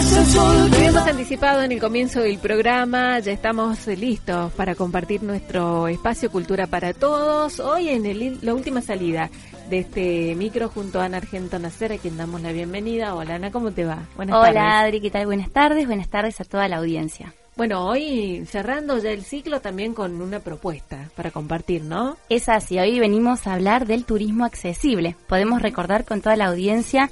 Hemos 0.00 1.06
anticipado 1.06 1.62
en 1.62 1.72
el 1.72 1.78
comienzo 1.78 2.20
del 2.22 2.38
programa, 2.38 3.18
ya 3.18 3.32
estamos 3.32 3.86
listos 3.86 4.50
para 4.54 4.74
compartir 4.74 5.22
nuestro 5.22 5.88
espacio 5.88 6.30
Cultura 6.30 6.66
para 6.66 6.94
Todos. 6.94 7.60
Hoy 7.60 7.90
en 7.90 8.38
la 8.40 8.54
última 8.54 8.80
salida 8.80 9.28
de 9.68 9.80
este 9.80 10.34
micro 10.36 10.70
junto 10.70 11.02
a 11.02 11.04
Ana 11.04 11.18
Argento 11.18 11.58
Nacer, 11.58 11.92
a 11.92 11.98
quien 11.98 12.16
damos 12.16 12.40
la 12.40 12.50
bienvenida. 12.50 13.14
Hola 13.14 13.34
Ana, 13.34 13.50
¿cómo 13.50 13.72
te 13.72 13.84
va? 13.84 13.98
Buenas 14.16 14.36
Hola, 14.36 14.46
tardes. 14.46 14.62
Hola 14.62 14.80
Adri, 14.80 15.00
¿qué 15.02 15.10
tal? 15.10 15.26
Buenas 15.26 15.50
tardes, 15.50 15.86
buenas 15.86 16.08
tardes 16.08 16.40
a 16.40 16.44
toda 16.44 16.66
la 16.66 16.78
audiencia. 16.78 17.34
Bueno, 17.56 17.86
hoy 17.86 18.46
cerrando 18.46 18.96
ya 18.96 19.10
el 19.10 19.22
ciclo 19.22 19.60
también 19.60 19.92
con 19.92 20.22
una 20.22 20.40
propuesta 20.40 21.10
para 21.14 21.30
compartir, 21.30 21.82
¿no? 21.82 22.16
Es 22.30 22.48
así, 22.48 22.78
hoy 22.78 22.98
venimos 22.98 23.46
a 23.46 23.52
hablar 23.52 23.86
del 23.86 24.06
turismo 24.06 24.46
accesible. 24.46 25.14
Podemos 25.28 25.60
recordar 25.60 26.06
con 26.06 26.22
toda 26.22 26.36
la 26.36 26.46
audiencia 26.46 27.10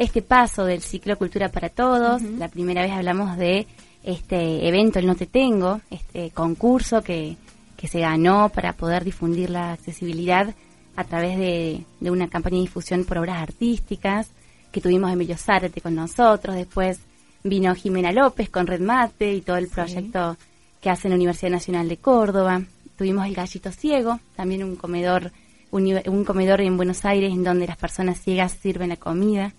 este 0.00 0.22
paso 0.22 0.64
del 0.64 0.80
ciclo 0.80 1.18
Cultura 1.18 1.50
para 1.50 1.68
Todos. 1.68 2.22
La 2.22 2.48
primera 2.48 2.80
vez 2.80 2.90
hablamos 2.90 3.36
de 3.36 3.66
este 4.02 4.66
evento, 4.66 4.98
el 4.98 5.06
No 5.06 5.14
Te 5.14 5.26
Tengo, 5.26 5.82
este 5.90 6.30
concurso 6.30 7.02
que, 7.02 7.36
que 7.76 7.86
se 7.86 8.00
ganó 8.00 8.48
para 8.48 8.72
poder 8.72 9.04
difundir 9.04 9.50
la 9.50 9.72
accesibilidad 9.72 10.54
a 10.96 11.04
través 11.04 11.36
de, 11.36 11.84
de 12.00 12.10
una 12.10 12.28
campaña 12.28 12.56
de 12.56 12.62
difusión 12.62 13.04
por 13.04 13.18
obras 13.18 13.42
artísticas, 13.42 14.30
que 14.72 14.80
tuvimos 14.80 15.12
Emilio 15.12 15.36
Zárate 15.36 15.82
con 15.82 15.94
nosotros, 15.94 16.56
después 16.56 17.00
vino 17.44 17.74
Jimena 17.74 18.10
López 18.10 18.48
con 18.48 18.66
Red 18.66 18.80
Mate 18.80 19.34
y 19.34 19.42
todo 19.42 19.58
el 19.58 19.68
proyecto 19.68 20.38
que 20.80 20.88
hace 20.88 21.08
en 21.08 21.10
la 21.10 21.16
Universidad 21.16 21.50
Nacional 21.50 21.90
de 21.90 21.98
Córdoba. 21.98 22.62
Tuvimos 22.96 23.26
el 23.26 23.34
Gallito 23.34 23.70
Ciego, 23.70 24.18
también 24.34 24.64
un 24.64 24.76
comedor, 24.76 25.30
un 25.70 26.24
comedor 26.24 26.62
en 26.62 26.78
Buenos 26.78 27.04
Aires 27.04 27.32
en 27.34 27.44
donde 27.44 27.66
las 27.66 27.76
personas 27.76 28.18
ciegas 28.18 28.52
sirven 28.52 28.88
la 28.88 28.96
comida. 28.96 29.52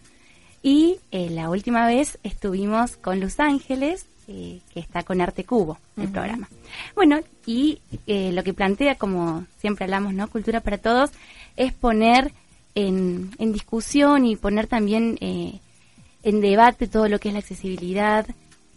Y 0.64 0.98
eh, 1.12 1.30
la 1.30 1.50
última 1.50 1.88
vez 1.88 2.20
estuvimos 2.24 2.96
con 2.96 3.20
Los 3.20 3.40
Ángeles, 3.40 4.06
eh, 4.28 4.60
que 4.74 4.80
está 4.80 5.04
con 5.04 5.20
Arte 5.20 5.44
Cubo, 5.44 5.80
el 5.98 6.10
programa. 6.10 6.48
Bueno, 6.96 7.20
y 7.46 7.80
eh, 8.06 8.32
lo 8.32 8.44
que 8.44 8.54
plantea, 8.54 8.96
como 8.96 9.46
siempre 9.60 9.86
hablamos, 9.86 10.14
¿no? 10.14 10.30
Cultura 10.30 10.60
para 10.60 10.78
Todos, 10.78 11.12
es 11.58 11.74
poner 11.74 12.32
en, 12.76 13.32
en 13.40 13.54
discusión 13.54 14.26
y 14.26 14.36
poner 14.36 14.68
también 14.68 15.18
en 15.20 16.42
debate 16.42 16.88
todo 16.88 17.10
lo 17.10 17.20
que 17.20 17.30
es 17.30 17.34
la 17.34 17.40
accesibilidad 17.40 18.26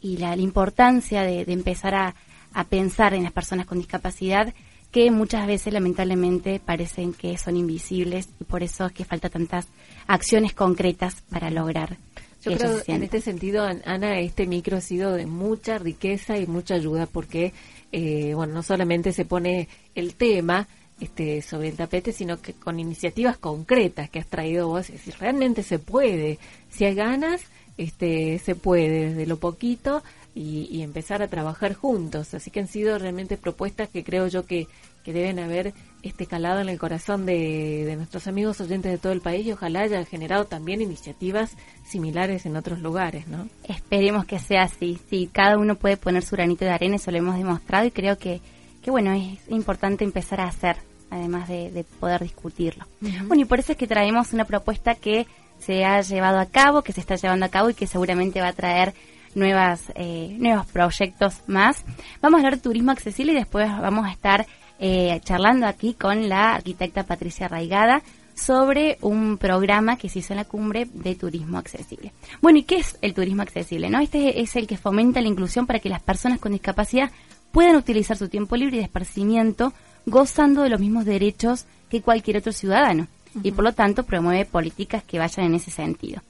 y 0.01 0.17
la, 0.17 0.37
importancia 0.37 1.23
de, 1.23 1.45
empezar 1.49 1.95
a, 1.95 2.15
a 2.53 2.65
pensar 2.65 3.15
en 3.15 3.23
las 3.23 3.33
personas 3.33 3.67
con 3.67 3.79
discapacidad 3.79 4.53
que 4.95 5.11
muchas 5.11 5.49
veces 5.49 5.73
lamentablemente 5.73 6.61
parecen 6.65 7.15
que 7.15 7.37
son 7.37 7.57
invisibles 7.57 8.29
y 8.41 8.45
por 8.45 8.63
eso 8.63 8.87
es 8.87 8.93
que 8.93 9.05
falta 9.05 9.29
tantas 9.29 9.67
acciones 10.07 10.55
concretas 10.55 11.21
para 11.31 11.51
lograr. 11.51 11.97
Yo 12.43 12.57
creo 12.57 12.81
en 12.87 13.03
este 13.03 13.21
sentido, 13.21 13.65
Ana, 13.65 14.21
este 14.21 14.47
micro 14.47 14.77
ha 14.77 14.81
sido 14.81 15.15
de 15.15 15.27
mucha 15.27 15.79
riqueza 15.79 16.39
y 16.39 16.47
mucha 16.47 16.77
ayuda 16.77 17.07
porque, 17.07 17.53
eh, 17.91 18.35
bueno, 18.37 18.55
no 18.55 18.63
solamente 18.63 19.13
se 19.13 19.25
pone 19.25 19.67
el 19.97 20.15
tema 20.15 20.69
este, 21.01 21.43
sobre 21.43 21.71
el 21.71 21.77
tapete, 21.77 22.13
sino 22.13 22.41
que 22.41 22.53
con 22.53 22.79
iniciativas 22.79 23.37
concretas 23.37 24.09
que 24.11 24.21
has 24.21 24.29
traído 24.29 24.69
vos, 24.69 24.91
es 24.91 24.93
decir, 24.93 25.17
realmente 25.19 25.65
se 25.65 25.81
puede, 25.81 26.39
si 26.71 26.85
hay 26.85 26.95
ganas, 26.95 27.43
este, 27.79 28.39
se 28.39 28.55
puede 28.55 29.09
desde 29.09 29.27
lo 29.27 29.39
poquito 29.39 30.05
y, 30.35 30.83
empezar 30.83 31.23
a 31.23 31.29
trabajar 31.29 31.75
juntos. 31.75 32.35
Así 32.35 32.51
que 32.51 32.61
han 32.61 32.67
sido 32.67 32.99
realmente 32.99 33.37
propuestas 33.37 33.89
que 33.89 34.03
creo 34.03 34.27
yo 34.27 34.45
que, 34.45 34.67
que 35.05 35.13
deben 35.13 35.39
haber 35.39 35.73
este 36.03 36.27
calado 36.27 36.61
en 36.61 36.69
el 36.69 36.79
corazón 36.79 37.25
de, 37.25 37.85
de, 37.85 37.97
nuestros 37.97 38.27
amigos 38.27 38.61
oyentes 38.61 38.91
de 38.91 38.99
todo 38.99 39.13
el 39.13 39.21
país 39.21 39.47
y 39.47 39.53
ojalá 39.53 39.83
haya 39.83 40.05
generado 40.05 40.45
también 40.47 40.83
iniciativas 40.83 41.57
similares 41.87 42.47
en 42.47 42.57
otros 42.57 42.81
lugares, 42.81 43.29
¿no? 43.29 43.49
Esperemos 43.69 44.25
que 44.25 44.39
sea 44.39 44.63
así. 44.63 44.99
Sí, 45.09 45.31
cada 45.33 45.57
uno 45.57 45.77
puede 45.77 45.97
poner 45.97 46.25
su 46.25 46.35
granito 46.35 46.65
de 46.65 46.73
arena, 46.73 46.97
eso 46.97 47.11
lo 47.11 47.19
hemos 47.19 47.37
demostrado 47.37 47.87
y 47.87 47.91
creo 47.93 48.19
que, 48.19 48.41
que 48.83 48.91
bueno, 48.91 49.13
es 49.13 49.39
importante 49.49 50.05
empezar 50.05 50.41
a 50.41 50.49
hacer, 50.49 50.77
además 51.11 51.49
de, 51.49 51.85
poder 52.01 52.23
discutirlo. 52.23 52.87
Bueno, 53.01 53.43
y 53.43 53.45
por 53.45 53.61
eso 53.61 53.73
es 53.73 53.79
que 53.79 53.87
traemos 53.87 54.33
una 54.33 54.45
propuesta 54.45 54.97
que 54.97 55.27
se 55.61 55.85
ha 55.85 56.01
llevado 56.01 56.41
a 56.41 56.47
cabo, 56.47 56.83
que 56.83 56.93
se 56.93 57.01
está 57.01 57.15
llevando 57.15 57.47
a 57.47 57.51
cabo 57.51 57.71
y 57.71 57.75
que 57.75 57.87
seguramente 57.87 58.41
va 58.41 58.49
a 58.49 58.53
traer 58.53 58.95
nuevas, 59.35 59.93
eh, 59.95 60.37
nuevos 60.39 60.67
proyectos 60.67 61.41
más. 61.47 61.85
Vamos 62.21 62.39
a 62.39 62.41
hablar 62.41 62.57
de 62.57 62.63
turismo 62.63 62.91
accesible 62.91 63.33
y 63.33 63.37
después 63.37 63.69
vamos 63.69 64.07
a 64.07 64.13
estar 64.13 64.47
eh, 64.79 65.21
charlando 65.25 65.67
aquí 65.67 65.95
con 65.95 66.29
la 66.29 66.55
arquitecta 66.55 67.05
Patricia 67.05 67.49
Raigada 67.49 68.03
sobre 68.35 68.99
un 69.01 69.39
programa 69.39 69.97
que 69.97 70.09
se 70.09 70.19
hizo 70.19 70.33
en 70.33 70.39
la 70.39 70.45
cumbre 70.45 70.89
de 70.93 71.15
turismo 71.15 71.59
accesible. 71.59 72.13
Bueno, 72.43 72.59
¿y 72.59 72.65
qué 72.65 72.77
es 72.77 72.99
el 73.01 73.15
turismo 73.15 73.43
accesible? 73.43 73.91
¿no? 73.91 74.01
Este 74.01 74.41
es 74.41 74.57
el 74.57 74.67
que 74.67 74.77
fomenta 74.77 75.21
la 75.21 75.29
inclusión 75.29 75.67
para 75.67 75.79
que 75.79 75.89
las 75.89 76.03
personas 76.03 76.41
con 76.41 76.53
discapacidad 76.53 77.11
puedan 77.53 77.77
utilizar 77.77 78.17
su 78.17 78.29
tiempo 78.29 78.57
libre 78.57 78.77
y 78.77 78.79
de 78.81 78.85
esparcimiento 78.85 79.73
gozando 80.07 80.63
de 80.63 80.71
los 80.71 80.81
mismos 80.81 81.05
derechos 81.05 81.67
que 81.89 82.03
cualquier 82.03 82.39
otro 82.39 82.53
ciudadano 82.53 83.07
y 83.43 83.53
por 83.53 83.65
lo 83.65 83.73
tanto 83.73 84.05
promueve 84.05 84.45
políticas 84.45 85.03
que 85.05 85.19
vayan 85.19 85.47
en 85.47 85.55
ese 85.55 85.71
sentido. 85.71 86.21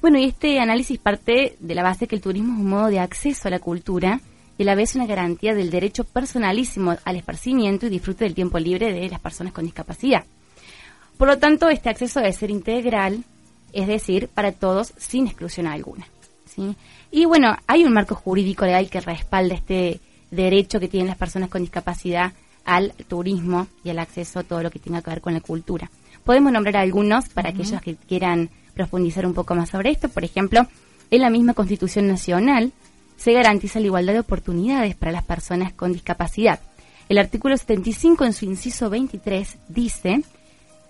Bueno, 0.00 0.18
y 0.18 0.24
este 0.24 0.58
análisis 0.60 0.98
parte 0.98 1.56
de 1.60 1.74
la 1.74 1.82
base 1.82 2.06
que 2.06 2.16
el 2.16 2.22
turismo 2.22 2.54
es 2.54 2.60
un 2.60 2.70
modo 2.70 2.86
de 2.86 3.00
acceso 3.00 3.48
a 3.48 3.50
la 3.50 3.58
cultura 3.58 4.20
y 4.56 4.62
a 4.62 4.66
la 4.66 4.74
vez 4.74 4.94
una 4.94 5.06
garantía 5.06 5.54
del 5.54 5.70
derecho 5.70 6.04
personalísimo 6.04 6.96
al 7.04 7.16
esparcimiento 7.16 7.86
y 7.86 7.90
disfrute 7.90 8.24
del 8.24 8.34
tiempo 8.34 8.58
libre 8.58 8.92
de 8.92 9.10
las 9.10 9.20
personas 9.20 9.52
con 9.52 9.64
discapacidad. 9.64 10.24
Por 11.18 11.28
lo 11.28 11.38
tanto, 11.38 11.68
este 11.68 11.90
acceso 11.90 12.20
debe 12.20 12.32
ser 12.32 12.50
integral, 12.50 13.24
es 13.74 13.86
decir, 13.86 14.28
para 14.28 14.52
todos 14.52 14.94
sin 14.96 15.26
exclusión 15.26 15.66
alguna. 15.66 16.06
¿sí? 16.46 16.74
Y 17.10 17.26
bueno, 17.26 17.54
hay 17.66 17.84
un 17.84 17.92
marco 17.92 18.14
jurídico 18.14 18.64
legal 18.64 18.88
que 18.88 19.02
respalda 19.02 19.54
este 19.54 20.00
derecho 20.30 20.80
que 20.80 20.88
tienen 20.88 21.08
las 21.08 21.18
personas 21.18 21.50
con 21.50 21.60
discapacidad 21.60 22.32
al 22.64 22.94
turismo 23.06 23.66
y 23.84 23.90
al 23.90 23.98
acceso 23.98 24.38
a 24.38 24.44
todo 24.44 24.62
lo 24.62 24.70
que 24.70 24.78
tenga 24.78 25.02
que 25.02 25.10
ver 25.10 25.20
con 25.20 25.34
la 25.34 25.40
cultura. 25.40 25.90
Podemos 26.24 26.52
nombrar 26.52 26.78
algunos 26.78 27.28
para 27.28 27.50
aquellos 27.50 27.82
que 27.82 27.96
quieran 27.96 28.48
profundizar 28.70 29.26
un 29.26 29.34
poco 29.34 29.54
más 29.54 29.70
sobre 29.70 29.90
esto. 29.90 30.08
Por 30.08 30.24
ejemplo, 30.24 30.66
en 31.10 31.20
la 31.20 31.30
misma 31.30 31.54
Constitución 31.54 32.06
Nacional 32.06 32.72
se 33.16 33.32
garantiza 33.32 33.80
la 33.80 33.86
igualdad 33.86 34.14
de 34.14 34.20
oportunidades 34.20 34.94
para 34.94 35.12
las 35.12 35.24
personas 35.24 35.72
con 35.72 35.92
discapacidad. 35.92 36.60
El 37.08 37.18
artículo 37.18 37.56
75 37.56 38.24
en 38.24 38.32
su 38.32 38.44
inciso 38.44 38.88
23 38.88 39.56
dice 39.68 40.22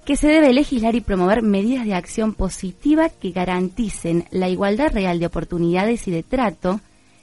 que 0.05 0.17
se 0.17 0.29
debe 0.29 0.53
legislar 0.53 0.95
y 0.95 1.01
promover 1.01 1.43
medidas 1.43 1.87
de 1.87 1.95
acción 1.95 2.35
positiva 2.35 3.09
que 3.09 3.31
garanticen 3.31 4.27
la 4.31 4.49
igualdad 4.49 4.93
real 4.93 5.19
de 5.19 5.27
oportunidades 5.27 6.07
y 6.09 6.11
de 6.11 6.23
trato 6.23 6.81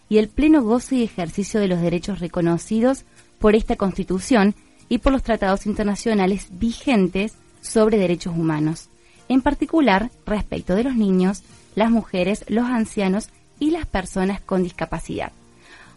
y 0.09 0.18
el 0.18 0.29
pleno 0.29 0.63
goce 0.63 0.95
y 0.95 1.03
ejercicio 1.03 1.59
de 1.59 1.68
los 1.68 1.81
derechos 1.81 2.19
reconocidos 2.19 3.06
por 3.39 3.56
esta 3.56 3.75
Constitución 3.75 4.56
y 4.89 4.97
por 4.97 5.12
los 5.12 5.24
tratados 5.24 5.66
internacionales 5.68 6.47
vigentes 6.51 7.35
sobre 7.62 7.97
derechos 7.97 8.34
humanos 8.35 8.89
en 9.29 9.41
particular 9.41 10.09
respecto 10.25 10.75
de 10.75 10.83
los 10.83 10.95
niños, 10.95 11.43
las 11.75 11.91
mujeres, 11.91 12.45
los 12.47 12.65
ancianos 12.65 13.29
y 13.59 13.71
las 13.71 13.85
personas 13.85 14.41
con 14.41 14.63
discapacidad. 14.63 15.31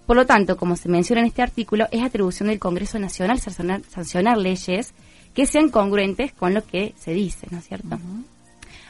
Por 0.06 0.16
lo 0.16 0.26
tanto, 0.26 0.56
como 0.56 0.76
se 0.76 0.88
menciona 0.88 1.20
en 1.20 1.28
este 1.28 1.42
artículo, 1.42 1.86
es 1.92 2.02
atribución 2.02 2.48
del 2.48 2.58
Congreso 2.58 2.98
Nacional 2.98 3.41
sancionar, 3.41 4.38
leyes 4.38 4.92
que 5.34 5.46
sean 5.46 5.68
congruentes 5.68 6.32
con 6.32 6.54
lo 6.54 6.66
que 6.66 6.94
se 6.98 7.12
dice, 7.12 7.46
¿no 7.50 7.58
es 7.58 7.68
cierto? 7.68 7.98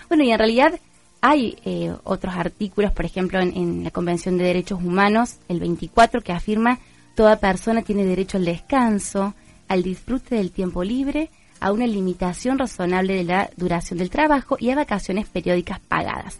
Bueno, 0.08 0.24
y 0.24 0.30
en 0.30 0.38
realidad 0.38 0.80
hay 1.20 1.58
eh, 1.66 1.94
otros 2.04 2.34
artículos, 2.34 2.92
por 2.92 3.04
ejemplo, 3.04 3.38
en, 3.38 3.54
en, 3.54 3.84
la 3.84 3.90
Convención 3.90 4.38
de 4.38 4.44
Derechos 4.44 4.80
Humanos, 4.82 5.36
el 5.48 5.60
24, 5.60 6.22
que 6.22 6.32
afirma 6.32 6.78
toda 7.14 7.36
persona 7.36 7.82
tiene 7.82 8.06
derecho 8.06 8.38
al 8.38 8.46
descanso, 8.46 9.34
al 9.68 9.82
disfrute 9.82 10.36
del 10.36 10.50
tiempo 10.50 10.82
libre 10.82 11.28
a 11.60 11.72
una 11.72 11.86
limitación 11.86 12.58
razonable 12.58 13.14
de 13.14 13.24
la 13.24 13.50
duración 13.56 13.98
del 13.98 14.10
trabajo 14.10 14.56
y 14.58 14.70
a 14.70 14.76
vacaciones 14.76 15.28
periódicas 15.28 15.80
pagadas. 15.80 16.38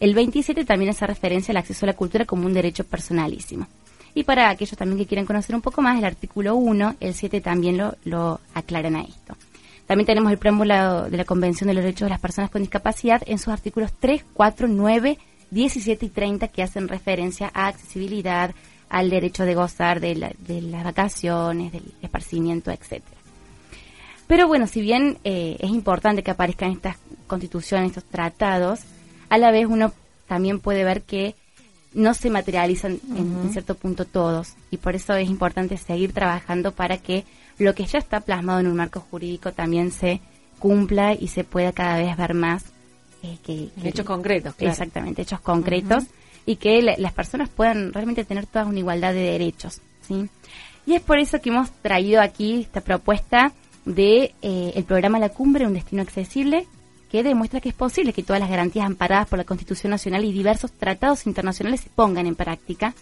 El 0.00 0.14
27 0.14 0.64
también 0.64 0.90
hace 0.90 1.06
referencia 1.06 1.52
al 1.52 1.56
acceso 1.56 1.84
a 1.84 1.88
la 1.88 1.96
cultura 1.96 2.24
como 2.24 2.46
un 2.46 2.54
derecho 2.54 2.84
personalísimo. 2.84 3.66
Y 4.14 4.24
para 4.24 4.48
aquellos 4.48 4.76
también 4.76 4.98
que 4.98 5.06
quieran 5.06 5.26
conocer 5.26 5.54
un 5.54 5.62
poco 5.62 5.82
más, 5.82 5.98
el 5.98 6.04
artículo 6.04 6.54
1, 6.56 6.96
el 7.00 7.14
7 7.14 7.40
también 7.40 7.76
lo, 7.76 7.96
lo 8.04 8.40
aclaran 8.54 8.96
a 8.96 9.02
esto. 9.02 9.36
También 9.86 10.06
tenemos 10.06 10.30
el 10.30 10.38
preámbulo 10.38 11.08
de 11.08 11.16
la 11.16 11.24
Convención 11.24 11.68
de 11.68 11.74
los 11.74 11.82
Derechos 11.82 12.06
de 12.06 12.10
las 12.10 12.20
Personas 12.20 12.50
con 12.50 12.62
Discapacidad 12.62 13.22
en 13.26 13.38
sus 13.38 13.48
artículos 13.48 13.90
3, 13.98 14.24
4, 14.34 14.68
9, 14.68 15.18
17 15.50 16.06
y 16.06 16.08
30 16.10 16.48
que 16.48 16.62
hacen 16.62 16.88
referencia 16.88 17.50
a 17.54 17.68
accesibilidad, 17.68 18.54
al 18.88 19.10
derecho 19.10 19.44
de 19.44 19.54
gozar 19.54 20.00
de, 20.00 20.34
de 20.38 20.62
las 20.62 20.84
vacaciones, 20.84 21.72
del 21.72 21.84
esparcimiento, 22.02 22.70
etcétera. 22.70 23.17
Pero 24.28 24.46
bueno, 24.46 24.66
si 24.66 24.80
bien 24.80 25.18
eh, 25.24 25.56
es 25.58 25.70
importante 25.70 26.22
que 26.22 26.30
aparezcan 26.30 26.70
estas 26.70 26.96
constituciones, 27.26 27.88
estos 27.88 28.04
tratados, 28.04 28.80
a 29.28 29.38
la 29.38 29.50
vez 29.50 29.66
uno 29.66 29.92
también 30.28 30.60
puede 30.60 30.84
ver 30.84 31.02
que 31.02 31.34
no 31.94 32.14
se 32.14 32.30
materializan 32.30 33.00
en, 33.16 33.50
cierto 33.50 33.74
punto 33.74 34.04
todos 34.04 34.54
y 34.70 34.76
por 34.76 34.94
eso 34.94 35.14
es 35.14 35.28
importante 35.28 35.78
seguir 35.78 36.12
trabajando 36.12 36.72
para 36.72 36.98
que 36.98 37.24
lo 37.58 37.74
que 37.74 37.86
ya 37.86 37.98
está 37.98 38.20
plasmado 38.20 38.60
en 38.60 38.66
un 38.66 38.76
marco 38.76 39.00
jurídico 39.00 39.52
también 39.52 39.90
se 39.90 40.20
cumpla 40.58 41.14
y 41.14 41.28
se 41.28 41.44
pueda 41.44 41.72
cada 41.72 41.96
vez 41.96 42.14
ver 42.16 42.34
más 42.34 42.66
eh, 43.22 43.38
que, 43.42 43.70
hechos 43.82 44.04
concretos 44.04 44.54
exactamente 44.58 45.22
hechos 45.22 45.40
concretos 45.40 46.04
y 46.48 46.56
que 46.56 46.80
las 46.80 47.12
personas 47.12 47.50
puedan 47.50 47.92
realmente 47.92 48.24
tener 48.24 48.46
toda 48.46 48.64
una 48.64 48.78
igualdad 48.78 49.12
de 49.12 49.20
derechos. 49.20 49.82
¿sí? 50.00 50.30
Y 50.86 50.94
es 50.94 51.02
por 51.02 51.18
eso 51.18 51.42
que 51.42 51.50
hemos 51.50 51.70
traído 51.82 52.22
aquí 52.22 52.62
esta 52.62 52.80
propuesta 52.80 53.52
de 53.88 54.34
eh, 54.42 54.72
el 54.74 54.84
programa 54.84 55.18
La 55.18 55.30
Cumbre, 55.30 55.66
un 55.66 55.74
destino 55.74 56.02
accesible, 56.02 56.66
que 57.10 57.22
demuestra 57.22 57.60
que 57.60 57.70
es 57.70 57.74
posible 57.74 58.12
que 58.12 58.22
todas 58.22 58.40
las 58.40 58.50
garantías 58.50 58.86
amparadas 58.86 59.28
por 59.28 59.38
la 59.38 59.44
Constitución 59.44 59.90
Nacional 59.90 60.24
y 60.24 60.32
diversos 60.32 60.72
tratados 60.72 61.26
internacionales 61.26 61.80
se 61.80 61.90
pongan 61.90 62.26
en 62.26 62.34
práctica. 62.34 62.94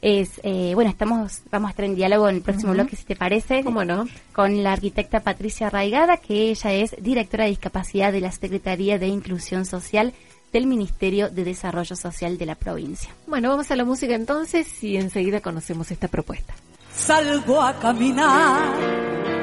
Es, 0.00 0.40
eh, 0.42 0.72
bueno, 0.74 0.90
estamos, 0.90 1.40
vamos 1.50 1.68
a 1.68 1.70
estar 1.70 1.84
en 1.84 1.94
diálogo 1.94 2.28
en 2.28 2.36
el 2.36 2.42
próximo 2.42 2.72
bloque, 2.72 2.94
si 2.94 3.04
te 3.04 3.16
parece. 3.16 3.64
¿Cómo 3.64 3.84
no? 3.84 4.06
Con 4.32 4.62
la 4.62 4.72
arquitecta 4.72 5.20
Patricia 5.20 5.70
Raigada, 5.70 6.18
que 6.18 6.50
ella 6.50 6.72
es 6.72 6.94
directora 7.00 7.44
de 7.44 7.50
discapacidad 7.50 8.12
de 8.12 8.20
la 8.20 8.30
Secretaría 8.30 8.98
de 8.98 9.08
Inclusión 9.08 9.64
Social 9.64 10.12
del 10.52 10.66
Ministerio 10.66 11.30
de 11.30 11.42
Desarrollo 11.42 11.96
Social 11.96 12.38
de 12.38 12.46
la 12.46 12.54
provincia. 12.54 13.10
Bueno, 13.26 13.48
vamos 13.48 13.70
a 13.70 13.76
la 13.76 13.84
música 13.84 14.14
entonces 14.14 14.84
y 14.84 14.96
enseguida 14.96 15.40
conocemos 15.40 15.90
esta 15.90 16.06
propuesta. 16.06 16.54
Salgo 16.94 17.60
a 17.60 17.76
caminar 17.80 19.33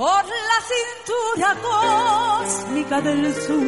por 0.00 0.24
la 0.24 0.58
cintura 0.72 1.54
cósmica 1.60 3.02
del 3.02 3.34
sur. 3.34 3.60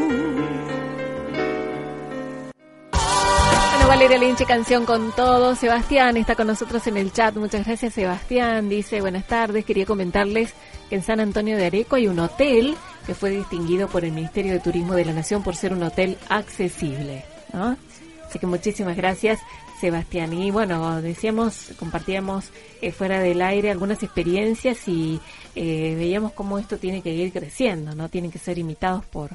Bueno, 3.71 3.87
Valeria 3.87 4.17
Linche, 4.17 4.47
canción 4.47 4.87
con 4.87 5.13
todo. 5.13 5.55
Sebastián 5.55 6.17
está 6.17 6.35
con 6.35 6.47
nosotros 6.47 6.87
en 6.87 6.97
el 6.97 7.13
chat. 7.13 7.37
Muchas 7.37 7.67
gracias, 7.67 7.93
Sebastián. 7.93 8.71
Dice, 8.71 9.03
buenas 9.03 9.27
tardes. 9.27 9.67
Quería 9.67 9.85
comentarles 9.85 10.55
que 10.89 10.95
en 10.95 11.03
San 11.03 11.21
Antonio 11.21 11.59
de 11.59 11.67
Areco 11.67 11.97
hay 11.97 12.09
un 12.09 12.19
hotel 12.19 12.79
que 13.05 13.15
fue 13.15 13.29
distinguido 13.29 13.89
por 13.89 14.07
el 14.07 14.13
Ministerio 14.13 14.53
de 14.53 14.61
Turismo 14.61 14.95
de 14.95 15.05
la 15.05 15.13
Nación 15.13 15.43
por 15.43 15.55
ser 15.55 15.75
un 15.75 15.83
hotel 15.83 16.17
accesible. 16.31 17.27
Así 17.53 18.39
que 18.39 18.47
muchísimas 18.47 18.97
gracias, 18.97 19.39
Sebastián. 19.83 20.33
Y 20.33 20.53
bueno, 20.53 21.03
decíamos, 21.03 21.73
compartíamos 21.77 22.51
eh, 22.81 22.93
fuera 22.93 23.19
del 23.19 23.43
aire 23.43 23.73
algunas 23.73 24.01
experiencias 24.05 24.87
y 24.87 25.21
eh, 25.57 25.97
veíamos 25.99 26.31
cómo 26.33 26.57
esto 26.61 26.79
tiene 26.79 27.03
que 27.03 27.13
ir 27.13 27.33
creciendo, 27.33 27.93
¿no? 27.97 28.09
Tienen 28.09 28.31
que 28.31 28.39
ser 28.39 28.59
imitados 28.59 29.05
por, 29.07 29.31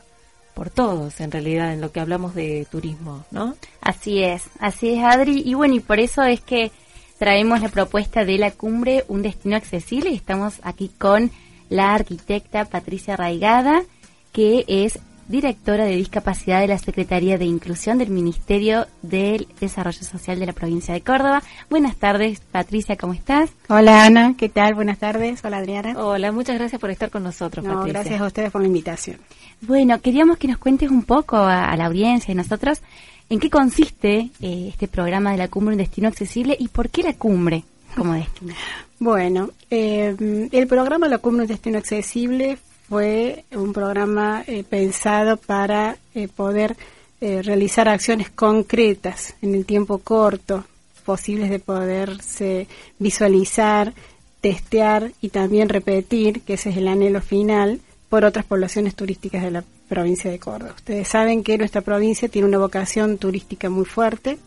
por 0.53 0.69
todos, 0.69 1.19
en 1.19 1.31
realidad, 1.31 1.73
en 1.73 1.81
lo 1.81 1.91
que 1.91 1.99
hablamos 1.99 2.33
de 2.33 2.65
turismo, 2.71 3.25
¿no? 3.29 3.55
Así 3.81 4.23
es, 4.23 4.45
así 4.59 4.91
es, 4.91 5.03
Adri. 5.03 5.43
Y 5.45 5.53
bueno, 5.53 5.75
y 5.75 5.81
por 5.81 5.99
eso 5.99 6.23
es 6.23 6.39
que 6.39 6.71
traemos 7.19 7.61
la 7.61 7.67
propuesta 7.67 8.23
de 8.23 8.37
la 8.37 8.51
cumbre, 8.51 9.03
un 9.09 9.23
destino 9.23 9.57
accesible, 9.57 10.13
estamos 10.13 10.61
aquí 10.63 10.89
con 10.97 11.29
la 11.67 11.93
arquitecta 11.93 12.63
Patricia 12.63 13.17
Raigada, 13.17 13.83
que 14.31 14.63
es 14.69 14.97
directora 15.27 15.85
de 15.85 15.95
discapacidad 15.95 16.61
de 16.61 16.67
la 16.67 16.77
Secretaría 16.77 17.37
de 17.37 17.45
Inclusión 17.45 17.97
del 17.97 18.09
Ministerio 18.09 18.87
del 19.01 19.47
Desarrollo 19.59 20.03
Social 20.03 20.39
de 20.39 20.45
la 20.45 20.53
provincia 20.53 20.93
de 20.93 21.01
Córdoba. 21.01 21.43
Buenas 21.69 21.97
tardes, 21.97 22.39
Patricia, 22.51 22.95
¿cómo 22.95 23.13
estás? 23.13 23.49
Hola, 23.67 24.05
Ana, 24.05 24.35
¿qué 24.37 24.49
tal? 24.49 24.73
Buenas 24.73 24.99
tardes. 24.99 25.43
Hola, 25.43 25.57
Adriana. 25.57 25.93
Hola, 25.97 26.31
muchas 26.31 26.57
gracias 26.57 26.79
por 26.79 26.89
estar 26.89 27.09
con 27.09 27.23
nosotros, 27.23 27.65
no, 27.65 27.73
Patricia. 27.73 28.01
Gracias 28.01 28.21
a 28.21 28.25
ustedes 28.25 28.51
por 28.51 28.61
la 28.61 28.67
invitación. 28.67 29.17
Bueno, 29.61 29.99
queríamos 30.01 30.37
que 30.37 30.47
nos 30.47 30.57
cuentes 30.57 30.89
un 30.89 31.03
poco 31.03 31.37
a, 31.37 31.75
la 31.75 31.85
audiencia 31.85 32.31
y 32.31 32.35
nosotros 32.35 32.81
en 33.29 33.39
qué 33.39 33.49
consiste 33.49 34.29
eh, 34.41 34.67
este 34.69 34.87
programa 34.87 35.31
de 35.31 35.37
la 35.37 35.47
Cumbre 35.47 35.73
Un 35.73 35.79
Destino 35.79 36.07
Accesible 36.07 36.55
y 36.57 36.69
por 36.69 36.89
qué 36.89 37.03
la 37.03 37.13
Cumbre 37.13 37.63
como 37.95 38.13
destino. 38.13 38.53
Bueno, 38.99 39.51
eh, 39.69 40.49
el 40.51 40.67
programa 40.67 41.07
La 41.07 41.19
Cumbre 41.19 41.43
Un 41.43 41.47
Destino 41.49 41.77
Accesible 41.77 42.57
fue 42.87 43.43
un 43.51 43.73
programa 43.73 44.43
eh, 44.47 44.63
pensado 44.63 45.37
para 45.37 45.97
eh, 46.15 46.27
poder 46.27 46.75
eh, 47.19 47.41
realizar 47.41 47.89
acciones 47.89 48.29
concretas 48.29 49.35
en 49.41 49.55
el 49.55 49.65
tiempo 49.65 49.97
corto, 49.99 50.63
posibles 51.05 51.49
de 51.49 51.59
poderse 51.59 52.67
visualizar, 52.99 53.93
testear 54.39 55.11
y 55.21 55.29
también 55.29 55.69
repetir, 55.69 56.41
que 56.41 56.53
ese 56.53 56.69
es 56.69 56.77
el 56.77 56.87
anhelo 56.87 57.21
final, 57.21 57.81
por 58.09 58.23
otras 58.23 58.45
poblaciones 58.45 58.95
turísticas 58.95 59.43
de 59.43 59.51
la 59.51 59.63
provincia 59.89 60.31
de 60.31 60.39
Córdoba. 60.39 60.73
Ustedes 60.75 61.09
saben 61.09 61.43
que 61.43 61.57
nuestra 61.57 61.81
provincia 61.81 62.29
tiene 62.29 62.47
una 62.47 62.57
vocación 62.57 63.17
turística 63.17 63.69
muy 63.69 63.85
fuerte 63.85 64.37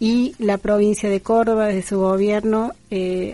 y 0.00 0.34
la 0.38 0.58
provincia 0.58 1.08
de 1.08 1.20
Córdoba, 1.20 1.66
desde 1.66 1.88
su 1.88 2.00
gobierno, 2.00 2.72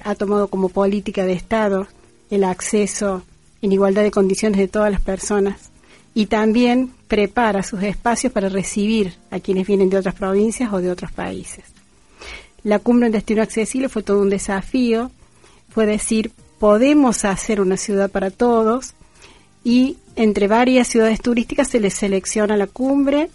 ha 0.04 0.14
tomado 0.14 0.48
como 0.48 0.68
política 0.68 1.24
de 1.24 1.32
Estado 1.32 1.86
el 2.30 2.44
acceso 2.44 3.22
en 3.62 3.72
igualdad 3.72 4.02
de 4.02 4.10
condiciones 4.10 4.58
de 4.58 4.68
todas 4.68 4.90
las 4.90 5.00
personas. 5.00 5.70
Y 6.14 6.26
también 6.26 6.92
prepara 7.08 7.62
sus 7.62 7.82
espacios 7.82 8.32
para 8.32 8.48
recibir 8.48 9.14
a 9.30 9.40
quienes 9.40 9.66
vienen 9.66 9.88
de 9.88 9.96
otras 9.96 10.14
provincias 10.14 10.72
o 10.72 10.80
de 10.80 10.90
otros 10.90 11.10
países. 11.12 11.64
La 12.64 12.78
cumbre 12.78 13.06
en 13.06 13.12
destino 13.12 13.42
accesible 13.42 13.88
fue 13.88 14.02
todo 14.02 14.20
un 14.20 14.28
desafío, 14.28 15.10
fue 15.70 15.86
decir, 15.86 16.32
podemos 16.58 17.24
hacer 17.24 17.60
una 17.60 17.76
ciudad 17.76 18.10
para 18.10 18.30
todos. 18.30 18.94
Y 19.64 19.96
entre 20.16 20.48
varias 20.48 20.88
ciudades 20.88 21.20
turísticas 21.20 21.68
se 21.68 21.80
les 21.80 21.94
selecciona 21.94 22.56
la 22.56 22.66
cumbre, 22.66 23.30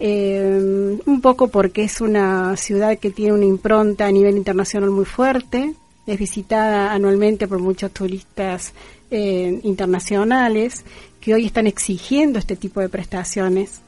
eh, 0.00 0.98
un 1.06 1.20
poco 1.20 1.48
porque 1.48 1.84
es 1.84 2.00
una 2.00 2.56
ciudad 2.56 2.98
que 2.98 3.10
tiene 3.10 3.34
una 3.34 3.44
impronta 3.44 4.06
a 4.06 4.10
nivel 4.10 4.36
internacional 4.36 4.90
muy 4.90 5.04
fuerte, 5.04 5.74
es 6.06 6.18
visitada 6.18 6.92
anualmente 6.92 7.46
por 7.46 7.58
muchos 7.58 7.90
turistas 7.92 8.72
eh, 9.10 9.60
internacionales 9.62 10.84
que 11.20 11.34
hoy 11.34 11.46
están 11.46 11.66
exigiendo 11.66 12.38
este 12.38 12.56
tipo 12.56 12.80
de 12.80 12.88
prestaciones. 12.88 13.80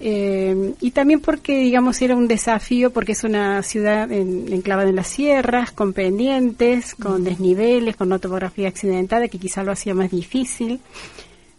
Eh, 0.00 0.74
y 0.80 0.90
también 0.92 1.20
porque, 1.20 1.58
digamos, 1.58 2.00
era 2.02 2.16
un 2.16 2.26
desafío 2.26 2.90
porque 2.90 3.12
es 3.12 3.22
una 3.22 3.62
ciudad 3.62 4.10
enclavada 4.10 4.88
en 4.88 4.96
las 4.96 5.06
sierras, 5.06 5.70
con 5.70 5.92
pendientes, 5.92 6.94
con 6.94 7.22
desniveles, 7.22 7.96
con 7.96 8.08
una 8.08 8.18
topografía 8.18 8.68
accidentada 8.68 9.28
que 9.28 9.38
quizá 9.38 9.62
lo 9.62 9.72
hacía 9.72 9.94
más 9.94 10.10
difícil. 10.10 10.80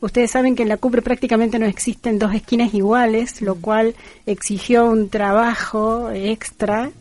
Ustedes 0.02 0.32
saben 0.32 0.56
que 0.56 0.64
en 0.64 0.70
la 0.70 0.76
cumbre 0.76 1.02
prácticamente 1.02 1.58
no 1.60 1.66
existen 1.66 2.20
dos 2.20 2.34
esquinas 2.34 2.74
iguales, 2.74 3.42
lo 3.42 3.56
cual 3.56 3.96
exigió 4.26 4.86
un 4.86 5.08
trabajo 5.08 6.12
extra 6.12 6.92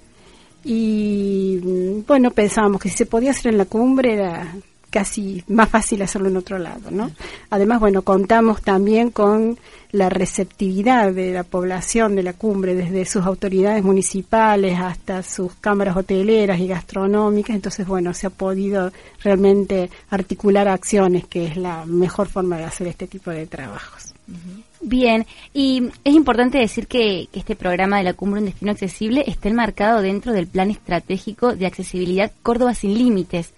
y 0.64 2.02
bueno, 2.06 2.30
pensábamos 2.30 2.80
que 2.80 2.88
si 2.88 2.96
se 2.96 3.06
podía 3.06 3.30
hacer 3.30 3.52
en 3.52 3.58
la 3.58 3.64
cumbre 3.64 4.14
era 4.14 4.54
casi 4.92 5.42
más 5.48 5.70
fácil 5.70 6.02
hacerlo 6.02 6.28
en 6.28 6.36
otro 6.36 6.58
lado, 6.58 6.90
¿no? 6.90 7.10
Además, 7.48 7.80
bueno, 7.80 8.02
contamos 8.02 8.60
también 8.60 9.10
con 9.10 9.58
la 9.90 10.10
receptividad 10.10 11.12
de 11.12 11.32
la 11.32 11.44
población 11.44 12.14
de 12.14 12.22
la 12.22 12.34
cumbre, 12.34 12.74
desde 12.74 13.06
sus 13.06 13.24
autoridades 13.24 13.82
municipales 13.82 14.78
hasta 14.78 15.22
sus 15.22 15.54
cámaras 15.54 15.96
hoteleras 15.96 16.60
y 16.60 16.68
gastronómicas, 16.68 17.56
entonces, 17.56 17.86
bueno, 17.86 18.12
se 18.12 18.26
ha 18.26 18.30
podido 18.30 18.92
realmente 19.24 19.90
articular 20.10 20.68
acciones, 20.68 21.26
que 21.26 21.46
es 21.46 21.56
la 21.56 21.86
mejor 21.86 22.28
forma 22.28 22.58
de 22.58 22.64
hacer 22.64 22.86
este 22.86 23.06
tipo 23.06 23.30
de 23.30 23.46
trabajos. 23.46 24.11
Bien, 24.80 25.26
y 25.54 25.90
es 26.04 26.14
importante 26.14 26.58
decir 26.58 26.86
que, 26.86 27.28
este 27.32 27.54
programa 27.54 27.98
de 27.98 28.04
la 28.04 28.14
Cumbre 28.14 28.40
Un 28.40 28.46
Destino 28.46 28.72
Accesible 28.72 29.24
está 29.26 29.48
enmarcado 29.48 30.02
dentro 30.02 30.32
del 30.32 30.48
Plan 30.48 30.70
Estratégico 30.70 31.54
de 31.54 31.66
Accesibilidad 31.66 32.32
Córdoba 32.42 32.74
Sin 32.74 32.94
Límites, 32.94 33.52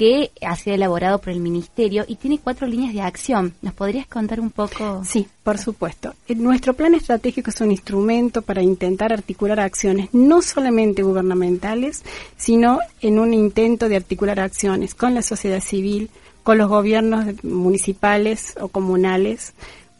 que 0.00 0.30
ha 0.40 0.56
sido 0.56 0.76
elaborado 0.76 1.18
por 1.18 1.28
el 1.28 1.40
Ministerio 1.40 2.06
y 2.08 2.16
tiene 2.16 2.38
cuatro 2.38 2.66
líneas 2.66 2.94
de 2.94 3.02
acción. 3.02 3.52
¿Nos 3.60 3.74
podrías 3.74 4.06
contar 4.06 4.40
un 4.40 4.50
poco? 4.50 5.02
Sí, 5.04 5.28
por 5.42 5.58
supuesto. 5.58 6.14
Eh, 6.26 6.34
nuestro 6.34 6.72
plan 6.72 6.94
estratégico 6.94 7.50
es 7.50 7.60
un 7.60 7.70
instrumento 7.70 8.40
para 8.40 8.62
intentar 8.62 9.12
articular 9.12 9.60
acciones 9.60 10.08
no 10.14 10.40
solamente 10.40 11.02
gubernamentales, 11.02 12.02
sino 12.38 12.78
en 13.02 13.18
un 13.18 13.34
intento 13.34 13.90
de 13.90 13.96
articular 13.96 14.40
acciones 14.40 14.94
con 14.94 15.12
la 15.12 15.20
sociedad 15.20 15.60
civil, 15.60 16.08
con 16.42 16.56
los 16.56 16.70
gobiernos 16.70 17.44
municipales 17.44 18.54
o 18.58 18.68
comunales, 18.68 19.52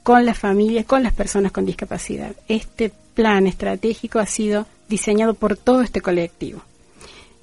con 0.03 0.25
las 0.25 0.39
familias, 0.39 0.87
con 0.87 1.03
las 1.03 1.13
personas 1.13 1.53
con 1.53 1.67
discapacidad. 1.67 2.35
Este 2.49 2.93
plan 3.15 3.47
estratégico 3.47 4.19
ha 4.19 4.27
sido 4.27 4.67
diseñado 4.89 5.35
por 5.35 5.57
todo 5.57 5.83
este 5.83 6.01
colectivo 6.01 6.63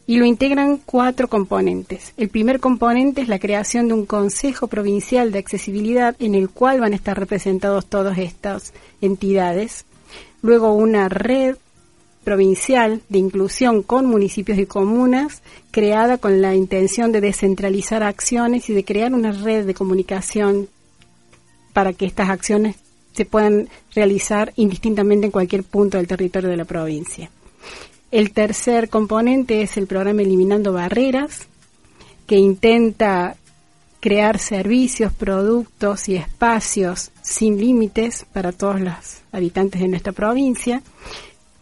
y 0.08 0.18
lo 0.18 0.26
integran 0.26 0.78
cuatro 0.86 1.28
componentes. 1.28 2.14
El 2.16 2.30
primer 2.30 2.62
componente 2.62 3.22
es 3.22 3.28
la 3.28 3.40
creación 3.40 3.90
de 3.90 3.94
un 3.94 4.06
Consejo 4.06 4.68
Provincial 4.68 5.34
de 5.34 5.40
Accesibilidad 5.40 6.16
en 6.20 6.34
el 6.34 6.50
cual 6.50 6.80
van 6.80 6.94
a 6.94 6.96
estar 6.96 7.20
representados 7.20 7.86
todas 7.86 8.18
estas 8.18 8.74
entidades. 9.02 9.86
Luego 10.42 10.74
una 10.74 11.10
red 11.10 11.58
provincial 12.24 13.02
de 13.10 13.20
inclusión 13.20 13.84
con 13.84 14.06
municipios 14.06 14.58
y 14.58 14.66
comunas 14.66 15.42
creada 15.72 16.18
con 16.18 16.42
la 16.42 16.56
intención 16.56 17.12
de 17.12 17.22
descentralizar 17.22 18.04
acciones 18.04 18.70
y 18.70 18.74
de 18.74 18.86
crear 18.86 19.14
una 19.14 19.34
red 19.34 19.66
de 19.66 19.74
comunicación 19.74 20.70
para 21.78 21.94
que 21.94 22.08
estas 22.08 22.30
acciones 22.30 22.76
se 23.14 23.24
puedan 23.24 23.70
realizar 23.94 24.52
indistintamente 24.56 25.28
en 25.28 25.32
cualquier 25.32 25.64
punto 25.64 25.98
del 25.98 26.08
territorio 26.08 26.50
de 26.50 26.58
la 26.58 26.66
provincia. 26.66 27.30
El 28.10 28.32
tercer 28.32 28.90
componente 28.90 29.62
es 29.62 29.78
el 29.78 29.86
programa 29.86 30.24
Eliminando 30.24 30.74
Barreras, 30.74 31.46
que 32.26 32.38
intenta 32.38 33.36
crear 34.00 34.40
servicios, 34.40 35.14
productos 35.14 36.10
y 36.10 36.16
espacios 36.16 37.12
sin 37.22 37.60
límites 37.60 38.26
para 38.34 38.54
todos 38.54 38.82
los 38.82 39.20
habitantes 39.32 39.80
de 39.80 39.88
nuestra 39.88 40.14
provincia, 40.14 40.82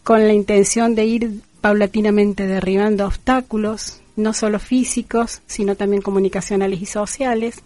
con 0.02 0.26
la 0.26 0.32
intención 0.32 0.94
de 0.94 1.04
ir 1.04 1.40
paulatinamente 1.60 2.46
derribando 2.46 3.04
obstáculos, 3.04 4.00
no 4.16 4.32
solo 4.32 4.60
físicos, 4.60 5.42
sino 5.46 5.76
también 5.76 6.00
comunicacionales 6.00 6.80
y 6.80 6.86
sociales. 6.86 7.56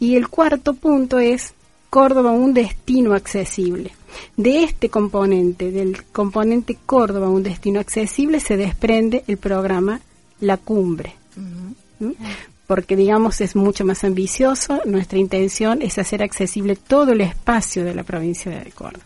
Y 0.00 0.16
el 0.16 0.28
cuarto 0.28 0.72
punto 0.72 1.18
es 1.18 1.52
Córdoba 1.92 2.32
un 2.32 2.54
destino 2.54 3.12
accesible. 3.12 3.90
De 4.34 4.64
este 4.64 4.88
componente, 4.88 5.70
del 5.70 6.04
componente 6.04 6.78
Córdoba 6.86 7.28
un 7.28 7.42
destino 7.42 7.80
accesible, 7.80 8.40
se 8.40 8.56
desprende 8.56 9.24
el 9.26 9.36
programa 9.36 10.00
La 10.40 10.56
Cumbre. 10.56 11.12
¿Mm? 11.36 12.12
Porque, 12.66 12.96
digamos, 12.96 13.42
es 13.42 13.54
mucho 13.56 13.84
más 13.84 14.04
ambicioso. 14.04 14.80
Nuestra 14.86 15.18
intención 15.18 15.82
es 15.82 15.98
hacer 15.98 16.22
accesible 16.22 16.76
todo 16.76 17.12
el 17.12 17.20
espacio 17.20 17.84
de 17.84 17.94
la 17.94 18.04
provincia 18.04 18.50
de 18.50 18.70
Córdoba. 18.70 19.04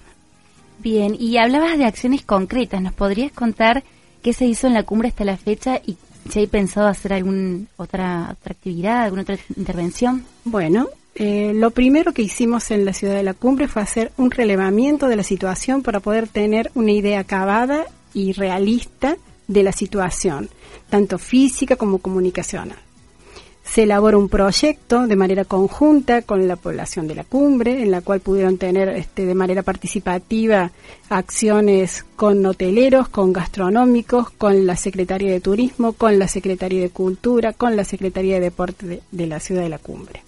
Bien, 0.78 1.16
y 1.18 1.38
hablabas 1.38 1.78
de 1.78 1.86
acciones 1.86 2.22
concretas. 2.22 2.80
¿Nos 2.80 2.94
podrías 2.94 3.32
contar 3.32 3.82
qué 4.22 4.32
se 4.32 4.46
hizo 4.46 4.68
en 4.68 4.74
la 4.74 4.84
cumbre 4.84 5.08
hasta 5.08 5.24
la 5.24 5.36
fecha 5.36 5.80
y 5.84 5.96
si 6.30 6.38
hay 6.38 6.46
pensado 6.46 6.86
hacer 6.86 7.14
alguna 7.14 7.66
otra, 7.78 8.28
otra 8.30 8.52
actividad, 8.52 9.02
alguna 9.02 9.22
otra 9.22 9.38
intervención? 9.56 10.24
Bueno, 10.44 10.86
eh, 11.18 11.52
lo 11.54 11.70
primero 11.70 12.12
que 12.12 12.20
hicimos 12.20 12.70
en 12.70 12.84
la 12.84 12.92
ciudad 12.92 13.14
de 13.14 13.22
la 13.22 13.32
cumbre 13.32 13.68
fue 13.68 13.80
hacer 13.80 14.12
un 14.18 14.30
relevamiento 14.30 15.08
de 15.08 15.16
la 15.16 15.22
situación 15.22 15.82
para 15.82 16.00
poder 16.00 16.28
tener 16.28 16.70
una 16.74 16.92
idea 16.92 17.20
acabada 17.20 17.86
y 18.12 18.32
realista 18.32 19.16
de 19.48 19.62
la 19.62 19.72
situación, 19.72 20.50
tanto 20.90 21.18
física 21.18 21.76
como 21.76 22.00
comunicacional. 22.00 22.76
Se 23.64 23.84
elaboró 23.84 24.18
un 24.18 24.28
proyecto 24.28 25.06
de 25.06 25.16
manera 25.16 25.46
conjunta 25.46 26.20
con 26.20 26.46
la 26.46 26.56
población 26.56 27.08
de 27.08 27.14
la 27.14 27.24
cumbre, 27.24 27.82
en 27.82 27.90
la 27.90 28.02
cual 28.02 28.20
pudieron 28.20 28.58
tener 28.58 28.90
este, 28.90 29.24
de 29.24 29.34
manera 29.34 29.62
participativa 29.62 30.70
acciones 31.08 32.04
con 32.14 32.44
hoteleros, 32.44 33.08
con 33.08 33.32
gastronómicos, 33.32 34.30
con 34.32 34.66
la 34.66 34.76
Secretaría 34.76 35.32
de 35.32 35.40
Turismo, 35.40 35.94
con 35.94 36.18
la 36.18 36.28
Secretaría 36.28 36.82
de 36.82 36.90
Cultura, 36.90 37.54
con 37.54 37.74
la 37.74 37.84
Secretaría 37.84 38.34
de 38.34 38.42
Deporte 38.42 39.00
de 39.10 39.26
la 39.26 39.40
ciudad 39.40 39.62
de 39.62 39.70
la 39.70 39.78
cumbre. 39.78 40.25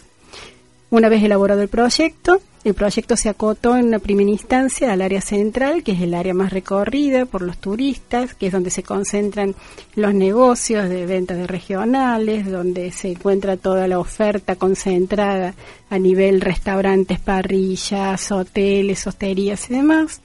Una 0.91 1.11
vez 1.11 1.23
elaborado 1.23 1.61
el 1.61 1.69
proyecto, 1.69 2.41
el 2.65 2.73
proyecto 2.73 3.15
se 3.15 3.29
acotó 3.29 3.77
en 3.77 3.89
una 3.89 3.99
primera 3.99 4.31
instancia 4.31 4.91
al 4.91 5.03
área 5.03 5.21
central, 5.21 5.83
que 5.83 5.93
es 5.93 6.01
el 6.01 6.15
área 6.15 6.33
más 6.33 6.51
recorrida 6.51 7.27
por 7.27 7.43
los 7.43 7.59
turistas, 7.59 8.35
que 8.35 8.47
es 8.47 8.53
donde 8.53 8.71
se 8.71 8.83
concentran 8.83 9.55
los 9.95 10.15
negocios 10.15 10.89
de 10.89 11.05
ventas 11.05 11.47
regionales, 11.47 12.51
donde 12.51 12.91
se 12.91 13.13
encuentra 13.13 13.59
toda 13.59 13.87
la 13.87 13.99
oferta 13.99 14.57
concentrada 14.57 15.55
a 15.91 15.99
nivel 15.99 16.41
restaurantes, 16.41 17.21
parrillas, 17.21 18.33
hoteles, 18.33 19.07
hosterías 19.07 19.71
y 19.71 19.75
demás. 19.75 20.23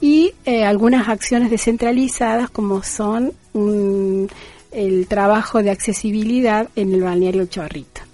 Y 0.00 0.34
eh, 0.44 0.64
algunas 0.64 1.08
acciones 1.08 1.50
descentralizadas 1.50 2.50
como 2.50 2.82
son 2.82 3.32
el 4.72 5.06
trabajo 5.08 5.62
de 5.62 5.70
accesibilidad 5.70 6.68
en 6.74 6.92
el 6.92 7.02
balneario 7.02 7.46
Chorrito. 7.46 8.11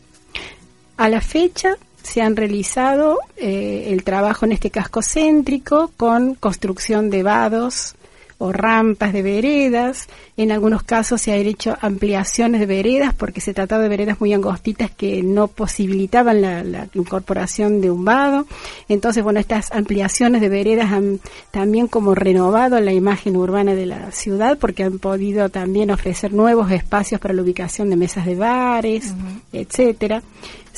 A 0.99 1.09
la 1.09 1.21
fecha 1.21 1.76
se 2.02 2.23
han 2.23 2.35
realizado 2.35 3.21
eh, 3.37 3.88
el 3.90 4.02
trabajo 4.02 4.45
en 4.47 4.52
este 4.52 4.71
casco 4.71 5.00
céntrico 5.00 5.93
con 5.97 6.35
construcción 6.35 7.09
de 7.09 7.23
vados 7.23 7.95
o 8.38 8.52
rampas 8.52 9.12
de 9.12 9.23
veredas. 9.23 10.09
En 10.37 10.52
algunos 10.52 10.83
casos 10.83 11.21
se 11.21 11.33
han 11.33 11.47
hecho 11.47 11.76
ampliaciones 11.80 12.61
de 12.61 12.66
veredas 12.66 13.14
porque 13.14 13.40
se 13.40 13.52
trataba 13.52 13.83
de 13.83 13.88
veredas 13.88 14.21
muy 14.21 14.33
angostitas 14.33 14.90
que 14.90 15.23
no 15.23 15.49
posibilitaban 15.49 16.40
la, 16.40 16.64
la 16.64 16.88
incorporación 16.95 17.80
de 17.80 17.90
un 17.90 18.04
vado. 18.04 18.47
Entonces, 18.88 19.23
bueno, 19.23 19.40
estas 19.40 19.73
ampliaciones 19.73 20.40
de 20.40 20.49
veredas 20.49 20.92
han 20.92 21.21
también 21.50 21.88
como 21.88 22.14
renovado 22.14 22.80
la 22.80 22.92
imagen 22.92 23.37
urbana 23.37 23.75
de 23.75 23.87
la 23.87 24.12
ciudad 24.12 24.59
porque 24.59 24.85
han 24.85 24.99
podido 24.99 25.49
también 25.49 25.90
ofrecer 25.90 26.33
nuevos 26.33 26.71
espacios 26.71 27.21
para 27.21 27.35
la 27.35 27.42
ubicación 27.42 27.90
de 27.90 27.97
mesas 27.97 28.25
de 28.25 28.37
bares, 28.37 29.14
etcétera 29.52 30.23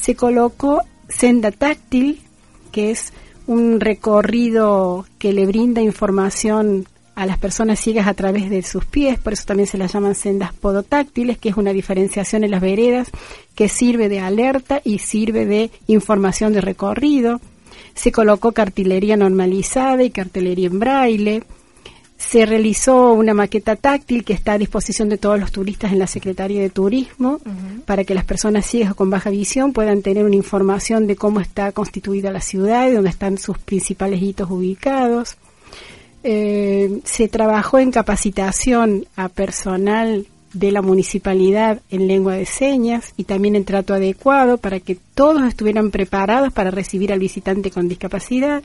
se 0.01 0.15
colocó 0.15 0.83
senda 1.09 1.51
táctil, 1.51 2.21
que 2.73 2.91
es 2.91 3.13
un 3.47 3.81
recorrido 3.81 5.05
que 5.19 5.33
le 5.33 5.47
brinda 5.47 5.83
información 5.83 6.87
a 7.21 7.27
las 7.27 7.37
personas 7.37 7.79
ciegas 7.79 8.07
a 8.07 8.15
través 8.15 8.49
de 8.49 8.63
sus 8.63 8.87
pies, 8.87 9.19
por 9.19 9.35
eso 9.35 9.45
también 9.45 9.67
se 9.67 9.77
las 9.77 9.93
llaman 9.93 10.15
sendas 10.15 10.55
podotáctiles, 10.55 11.37
que 11.37 11.51
es 11.51 11.57
una 11.59 11.75
diferenciación 11.75 12.45
en 12.45 12.51
las 12.51 12.63
veredas 12.63 13.11
que 13.55 13.69
sirve 13.69 14.09
de 14.09 14.21
alerta 14.21 14.81
y 14.83 15.01
sirve 15.01 15.45
de 15.45 15.71
información 15.87 16.55
de 16.55 16.63
recorrido. 16.63 17.39
Se 17.93 18.11
colocó 18.11 18.53
cartilería 18.53 19.19
normalizada 19.19 20.03
y 20.03 20.09
cartelería 20.09 20.69
en 20.69 20.79
braille, 20.79 21.43
se 22.17 22.47
realizó 22.47 23.13
una 23.13 23.35
maqueta 23.35 23.77
táctil 23.77 24.25
que 24.25 24.33
está 24.33 24.53
a 24.53 24.59
disposición 24.59 25.11
de 25.11 25.19
todos 25.19 25.39
los 25.39 25.53
turistas 25.53 25.93
en 25.93 25.99
la 25.99 26.07
Secretaría 26.07 26.63
de 26.63 26.71
Turismo 26.71 27.39
para 27.85 28.05
que 28.05 28.15
las 28.15 28.25
personas 28.25 28.65
ciegas 28.65 28.93
o 28.93 28.95
con 28.95 29.11
baja 29.11 29.29
visión 29.29 29.75
puedan 29.75 30.01
tener 30.01 30.25
una 30.25 30.37
información 30.37 31.07
de 31.07 31.17
cómo 31.17 31.41
está 31.41 31.73
constituida 31.73 32.31
la 32.31 32.41
ciudad 32.41 32.89
y 32.89 32.93
dónde 32.93 33.11
están 33.11 33.37
sus 33.37 33.59
principales 33.59 34.23
hitos 34.23 34.51
ubicados. 34.51 35.37
Eh, 36.23 37.01
se 37.05 37.29
trabajó 37.29 37.79
en 37.79 37.91
capacitación 37.91 39.07
a 39.17 39.29
personal 39.29 40.27
de 40.53 40.73
la 40.73 40.83
municipalidad 40.83 41.81
en 41.91 42.09
lengua 42.09 42.35
de 42.35 42.45
señas 42.45 43.15
y 43.17 43.25
también 43.25 43.57
en 43.57 43.65
trato 43.65 43.95
adecuado 43.95 44.59
para 44.59 44.81
que 44.81 44.99
todos 45.15 45.45
estuvieran 45.45 45.91
preparados 45.91 46.53
para 46.53 46.71
recibir 46.71 47.13
al 47.13 47.21
visitante 47.21 47.71
con 47.71 47.89
discapacidad 47.89 48.63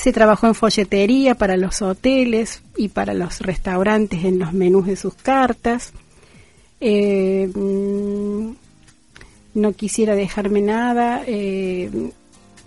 se 0.00 0.12
trabajó 0.12 0.46
en 0.46 0.54
folletería 0.54 1.34
para 1.34 1.58
los 1.58 1.82
hoteles 1.82 2.62
y 2.74 2.88
para 2.88 3.12
los 3.12 3.40
restaurantes 3.40 4.24
en 4.24 4.38
los 4.38 4.54
menús 4.54 4.86
de 4.86 4.96
sus 4.96 5.12
cartas. 5.12 5.92
Eh, 6.80 7.50
mm, 7.54 8.50
no 9.52 9.72
quisiera 9.72 10.14
dejarme 10.14 10.62
nada. 10.62 11.22
Eh, 11.26 11.90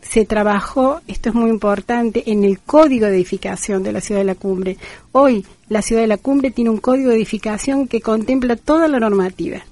se 0.08 0.26
trabajó, 0.26 1.02
esto 1.08 1.30
es 1.30 1.36
muy 1.36 1.50
importante, 1.50 2.24
en 2.28 2.44
el 2.44 2.60
código 2.60 3.08
de 3.08 3.16
edificación 3.16 3.84
de 3.84 3.94
la 3.94 4.02
ciudad 4.02 4.22
de 4.22 4.26
la 4.26 4.36
cumbre. 4.36 4.78
Hoy 5.12 5.46
la 5.70 5.82
ciudad 5.82 6.02
de 6.02 6.08
la 6.08 6.18
cumbre 6.18 6.52
tiene 6.52 6.70
un 6.70 6.78
código 6.78 7.10
de 7.10 7.16
edificación 7.16 7.88
que 7.88 8.02
contempla 8.02 8.56
toda 8.56 8.88
la 8.88 9.00
normativa. 9.00 9.64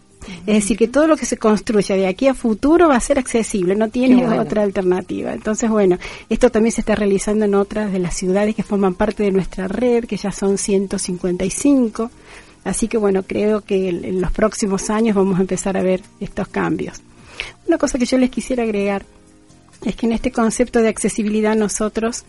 Es 0.46 0.56
decir, 0.56 0.78
que 0.78 0.88
todo 0.88 1.08
lo 1.08 1.18
que 1.18 1.26
se 1.26 1.38
construya 1.38 1.96
de 1.96 2.08
aquí 2.08 2.28
a 2.28 2.36
futuro 2.36 2.88
va 2.88 2.96
a 2.96 3.00
ser 3.00 3.18
accesible, 3.18 3.76
no 3.76 3.90
tiene 3.90 4.28
otra 4.40 4.62
alternativa. 4.62 5.34
Entonces, 5.34 5.70
bueno, 5.70 5.98
esto 6.30 6.52
también 6.52 6.72
se 6.72 6.82
está 6.82 6.96
realizando 6.96 7.46
en 7.46 7.56
otras 7.56 7.92
de 7.92 8.00
las 8.00 8.16
ciudades 8.16 8.56
que 8.56 8.64
forman 8.64 8.94
parte 8.94 9.24
de 9.24 9.32
nuestra 9.32 9.68
red, 9.68 10.06
que 10.06 10.18
ya 10.18 10.32
son 10.32 10.58
155. 10.60 12.12
Así 12.64 12.88
que, 12.88 12.98
bueno, 12.98 13.24
creo 13.24 13.62
que 13.62 13.90
en 13.90 14.22
los 14.22 14.32
próximos 14.32 14.92
años 14.92 15.16
vamos 15.16 15.40
a 15.40 15.42
empezar 15.42 15.76
a 15.76 15.82
ver 15.82 16.04
estos 16.20 16.48
cambios. 16.48 17.02
Una 17.68 17.80
cosa 17.80 17.98
que 17.98 18.06
yo 18.06 18.20
les 18.20 18.30
quisiera 18.30 18.64
agregar 18.64 19.04
es 19.86 19.96
que 19.96 20.06
en 20.06 20.12
este 20.12 20.32
concepto 20.32 20.80
de 20.80 20.90
accesibilidad 20.90 21.56
nosotros, 21.56 22.24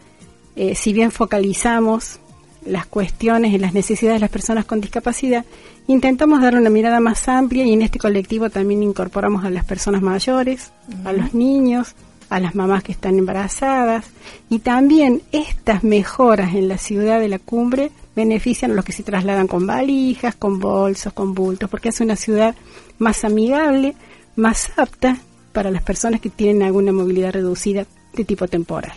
eh, 0.56 0.74
si 0.74 0.92
bien 0.92 1.10
focalizamos 1.10 2.18
las 2.64 2.86
cuestiones 2.86 3.52
y 3.52 3.58
las 3.58 3.74
necesidades 3.74 4.16
de 4.16 4.20
las 4.20 4.30
personas 4.30 4.64
con 4.64 4.80
discapacidad, 4.80 5.44
intentamos 5.88 6.40
dar 6.40 6.56
una 6.56 6.70
mirada 6.70 7.00
más 7.00 7.28
amplia 7.28 7.64
y 7.64 7.72
en 7.72 7.82
este 7.82 7.98
colectivo 7.98 8.50
también 8.50 8.82
incorporamos 8.82 9.44
a 9.44 9.50
las 9.50 9.64
personas 9.64 10.00
mayores, 10.02 10.72
a 11.04 11.12
los 11.12 11.34
niños, 11.34 11.94
a 12.30 12.40
las 12.40 12.54
mamás 12.54 12.82
que 12.82 12.92
están 12.92 13.18
embarazadas 13.18 14.06
y 14.48 14.60
también 14.60 15.22
estas 15.32 15.84
mejoras 15.84 16.54
en 16.54 16.68
la 16.68 16.78
ciudad 16.78 17.20
de 17.20 17.28
la 17.28 17.38
cumbre 17.38 17.90
benefician 18.14 18.70
a 18.70 18.74
los 18.74 18.84
que 18.84 18.92
se 18.92 19.02
trasladan 19.02 19.48
con 19.48 19.66
valijas, 19.66 20.34
con 20.36 20.58
bolsos, 20.58 21.12
con 21.12 21.34
bultos, 21.34 21.68
porque 21.68 21.88
es 21.88 22.00
una 22.00 22.16
ciudad 22.16 22.54
más 22.98 23.24
amigable, 23.24 23.94
más 24.36 24.70
apta 24.76 25.18
para 25.52 25.70
las 25.70 25.82
personas 25.82 26.20
que 26.20 26.30
tienen 26.30 26.62
alguna 26.62 26.92
movilidad 26.92 27.32
reducida 27.32 27.86
de 28.14 28.24
tipo 28.24 28.48
temporal. 28.48 28.92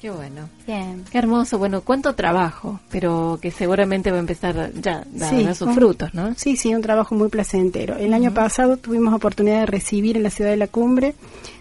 Qué 0.00 0.10
bueno. 0.10 0.48
Bien. 0.66 1.04
Qué 1.10 1.18
hermoso. 1.18 1.58
Bueno, 1.58 1.82
cuánto 1.82 2.14
trabajo, 2.14 2.80
pero 2.90 3.38
que 3.40 3.50
seguramente 3.50 4.10
va 4.10 4.16
a 4.16 4.20
empezar 4.20 4.72
ya 4.72 5.04
a 5.04 5.04
dar 5.14 5.54
sus 5.54 5.74
frutos, 5.74 6.14
¿no? 6.14 6.34
Sí, 6.36 6.56
sí, 6.56 6.74
un 6.74 6.80
trabajo 6.80 7.14
muy 7.14 7.28
placentero. 7.28 7.96
El 7.96 8.14
año 8.14 8.32
pasado 8.32 8.78
tuvimos 8.78 9.12
oportunidad 9.12 9.60
de 9.60 9.66
recibir 9.66 10.16
en 10.16 10.22
la 10.22 10.30
ciudad 10.30 10.50
de 10.50 10.56
la 10.56 10.68
cumbre 10.68 11.14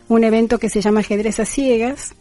un 0.08 0.24
evento 0.24 0.58
que 0.58 0.70
se 0.70 0.80
llama 0.80 1.02
Ajedrez 1.02 1.42
a 1.42 1.46
Ciegas, 1.46 2.14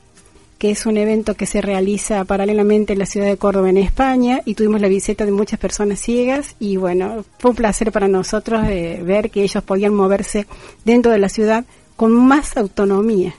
que 0.59 0.73
es 0.73 0.87
un 0.87 0.97
evento 0.97 1.35
que 1.35 1.47
se 1.47 1.61
realiza 1.61 2.25
paralelamente 2.25 2.95
en 2.95 2.99
la 2.99 3.07
ciudad 3.07 3.29
de 3.29 3.37
Córdoba, 3.37 3.71
en 3.71 3.79
España, 3.79 4.43
y 4.45 4.55
tuvimos 4.55 4.81
la 4.81 4.89
visita 4.89 5.25
de 5.25 5.31
muchas 5.31 5.61
personas 5.61 6.01
ciegas, 6.01 6.57
y 6.59 6.77
bueno, 6.77 7.25
fue 7.39 7.53
un 7.53 7.57
placer 7.57 7.93
para 7.93 8.09
nosotros 8.09 8.67
eh, 8.67 9.01
ver 9.05 9.31
que 9.31 9.45
ellos 9.45 9.63
podían 9.63 9.95
moverse 9.95 10.47
dentro 10.85 11.13
de 11.13 11.19
la 11.19 11.29
ciudad 11.29 11.65
con 11.99 12.13
más 12.13 12.57
autonomía 12.57 13.35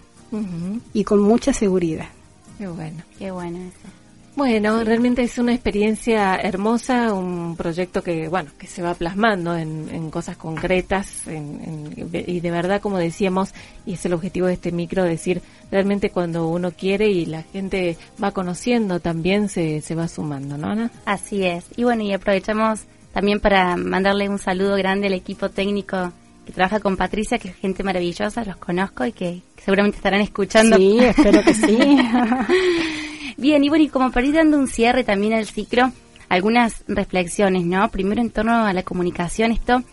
y 0.94 1.06
con 1.06 1.22
mucha 1.22 1.54
seguridad. 1.54 2.10
Qué 2.58 2.68
bueno. 2.68 3.04
Qué 3.18 3.32
bueno 3.32 3.58
eso. 3.58 3.88
Bueno, 4.36 4.84
realmente 4.84 5.22
es 5.24 5.38
una 5.38 5.54
experiencia 5.54 6.36
hermosa, 6.36 7.14
un 7.14 7.56
proyecto 7.56 8.04
que, 8.04 8.28
bueno, 8.28 8.52
que 8.58 8.68
se 8.68 8.82
va 8.82 8.96
plasmando 8.96 9.56
en, 9.56 10.12
cosas 10.12 10.36
concretas 10.36 11.24
y 11.26 12.40
de 12.42 12.52
verdad, 12.52 12.82
como 12.82 12.98
decíamos, 12.98 13.54
y 13.86 13.94
es 13.94 14.06
el 14.06 14.12
objetivo 14.12 14.48
de 14.48 14.54
este 14.54 14.74
micro, 14.74 15.06
decir, 15.06 15.42
realmente 15.72 16.10
cuando 16.10 16.50
uno 16.50 16.72
quiere 16.72 17.08
y 17.08 17.28
la 17.28 17.44
gente 17.44 17.96
va 18.22 18.32
conociendo 18.32 19.00
también 19.00 19.48
se, 19.48 19.80
se 19.80 19.96
va 19.96 20.10
sumando, 20.10 20.58
¿no, 20.58 20.68
Ana? 20.68 20.92
Así 21.06 21.46
es. 21.46 21.64
Y 21.78 21.86
bueno, 21.86 22.04
y 22.04 22.12
aprovechamos 22.12 22.82
también 23.14 23.40
para 23.40 23.78
mandarle 23.78 24.28
un 24.28 24.38
saludo 24.38 24.76
grande 24.76 25.08
al 25.08 25.14
equipo 25.14 25.48
técnico 25.48 26.12
que 26.50 26.54
trabaja 26.56 26.80
con 26.80 26.98
Patricia, 26.98 27.38
que 27.38 27.50
es 27.50 27.56
gente 27.58 27.84
maravillosa, 27.84 28.44
los 28.44 28.58
conozco 28.58 29.06
y 29.06 29.12
que 29.12 29.44
seguramente 29.64 29.98
estarán 29.98 30.22
escuchando. 30.22 30.78
Sí, 30.78 30.98
espero 31.00 31.44
que 31.44 31.54
sí. 31.54 31.78
Bien, 33.38 33.64
y 33.64 33.70
bueno, 33.70 33.84
y 33.84 33.88
como 33.88 34.10
para 34.10 34.26
ir 34.26 34.34
dando 34.34 34.58
un 34.58 34.68
cierre 34.68 35.04
también 35.04 35.34
al 35.34 35.46
ciclo, 35.46 35.92
algunas 36.28 36.84
reflexiones, 36.88 37.66
¿no? 37.66 37.88
Primero 37.92 38.22
en 38.22 38.32
torno 38.32 38.66
a 38.66 38.74
la 38.74 38.82
comunicación, 38.82 39.52
esto 39.52 39.84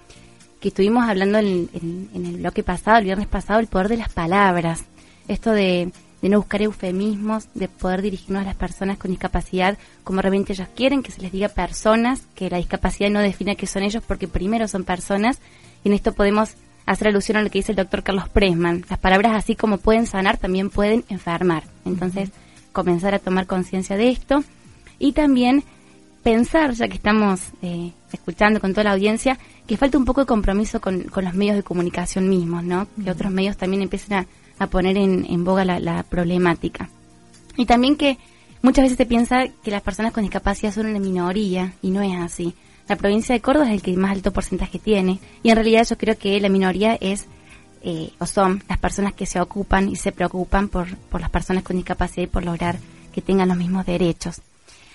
que 0.58 0.68
estuvimos 0.68 1.06
hablando 1.06 1.36
en, 1.36 1.68
el 2.14 2.38
bloque 2.38 2.62
pasado, 2.62 2.96
el 2.96 3.04
viernes 3.04 3.28
pasado, 3.28 3.60
el 3.60 3.66
poder 3.66 3.88
de 3.88 3.98
las 3.98 4.10
palabras, 4.10 4.86
esto 5.28 5.52
de, 5.52 5.92
no 6.22 6.38
buscar 6.38 6.62
eufemismos, 6.62 7.48
de 7.52 7.68
poder 7.68 8.00
dirigirnos 8.00 8.44
a 8.44 8.46
las 8.46 8.56
personas 8.56 8.96
con 8.96 9.10
discapacidad 9.10 9.76
como 10.04 10.22
realmente 10.22 10.54
ellos 10.54 10.68
quieren, 10.74 11.02
que 11.02 11.12
se 11.12 11.20
les 11.20 11.32
diga 11.32 11.50
personas, 11.50 12.22
que 12.34 12.48
la 12.48 12.56
discapacidad 12.56 13.10
no 13.10 13.20
define 13.20 13.56
que 13.56 13.66
son 13.66 13.82
ellos 13.82 14.02
porque 14.08 14.26
primero 14.26 14.66
son 14.68 14.84
personas, 14.84 15.38
y 15.84 15.88
en 15.88 15.94
esto 15.94 16.12
podemos 16.12 16.54
hacer 16.86 17.08
alusión 17.08 17.36
a 17.36 17.42
lo 17.42 17.50
que 17.50 17.58
dice 17.58 17.72
el 17.72 17.76
doctor 17.76 18.02
Carlos 18.02 18.28
Presman, 18.28 18.84
las 18.88 18.98
palabras 18.98 19.32
así 19.34 19.56
como 19.56 19.78
pueden 19.78 20.06
sanar, 20.06 20.38
también 20.38 20.70
pueden 20.70 21.04
enfermar. 21.08 21.64
Entonces, 21.84 22.30
comenzar 22.72 23.14
a 23.14 23.18
tomar 23.18 23.46
conciencia 23.46 23.96
de 23.96 24.10
esto 24.10 24.44
y 24.98 25.12
también 25.12 25.64
pensar, 26.22 26.72
ya 26.72 26.88
que 26.88 26.94
estamos 26.94 27.40
eh, 27.62 27.92
escuchando 28.12 28.60
con 28.60 28.72
toda 28.72 28.84
la 28.84 28.92
audiencia, 28.92 29.38
que 29.66 29.76
falta 29.76 29.96
un 29.96 30.04
poco 30.04 30.22
de 30.22 30.26
compromiso 30.26 30.80
con, 30.80 31.06
los 31.14 31.34
medios 31.34 31.56
de 31.56 31.62
comunicación 31.62 32.28
mismos, 32.28 32.64
¿no? 32.64 32.88
Que 33.02 33.10
otros 33.12 33.30
medios 33.30 33.56
también 33.56 33.82
empiecen 33.82 34.26
a, 34.58 34.66
poner 34.66 34.96
en, 34.96 35.44
boga 35.44 35.64
la, 35.64 36.02
problemática. 36.02 36.90
Y 37.56 37.66
también 37.66 37.96
que 37.96 38.18
muchas 38.60 38.84
veces 38.84 38.98
se 38.98 39.06
piensa 39.06 39.46
que 39.62 39.70
las 39.70 39.82
personas 39.82 40.12
con 40.12 40.24
discapacidad 40.24 40.72
son 40.72 40.86
una 40.86 40.98
minoría 40.98 41.74
y 41.80 41.90
no 41.90 42.02
es 42.02 42.16
así. 42.16 42.54
La 42.88 42.96
provincia 42.96 43.34
de 43.34 43.40
Córdoba 43.40 43.66
es 43.66 43.72
el 43.72 43.82
que 43.82 43.96
más 43.96 44.12
alto 44.12 44.32
porcentaje 44.32 44.78
tiene 44.78 45.18
y 45.42 45.50
en 45.50 45.56
realidad 45.56 45.86
yo 45.88 45.98
creo 45.98 46.16
que 46.16 46.38
la 46.40 46.48
minoría 46.48 46.96
es 47.00 47.26
eh, 47.82 48.10
o 48.18 48.26
son 48.26 48.62
las 48.68 48.78
personas 48.78 49.12
que 49.12 49.26
se 49.26 49.40
ocupan 49.40 49.88
y 49.88 49.96
se 49.96 50.12
preocupan 50.12 50.68
por, 50.68 50.96
por 50.96 51.20
las 51.20 51.30
personas 51.30 51.62
con 51.62 51.76
discapacidad 51.76 52.24
y 52.24 52.30
por 52.30 52.44
lograr 52.44 52.78
que 53.12 53.22
tengan 53.22 53.48
los 53.48 53.56
mismos 53.56 53.86
derechos. 53.86 54.40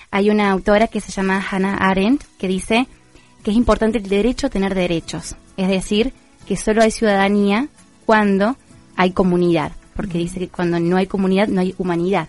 Hay 0.10 0.30
una 0.30 0.52
autora 0.52 0.88
que 0.88 1.02
se 1.02 1.12
llama 1.12 1.46
Hannah 1.50 1.78
Arendt 1.78 2.24
que 2.38 2.48
dice 2.48 2.88
que 3.44 3.52
es 3.52 3.58
importante 3.58 3.98
el 3.98 4.10
derecho 4.10 4.48
a 4.48 4.50
tener 4.50 4.76
derechos, 4.76 5.36
es 5.58 5.68
decir, 5.68 6.14
que 6.46 6.58
solo 6.58 6.82
hay 6.82 6.92
ciudadanía 6.92 7.68
cuando 8.06 8.58
hay 8.96 9.12
comunidad, 9.12 9.72
porque 9.96 10.18
dice 10.18 10.40
que 10.40 10.50
cuando 10.50 10.80
no 10.80 10.98
hay 10.98 11.08
comunidad 11.08 11.48
no 11.48 11.62
hay 11.62 11.74
humanidad. 11.78 12.28